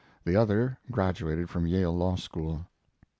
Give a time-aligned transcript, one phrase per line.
[0.23, 2.65] The other graduated from the Yale Law School.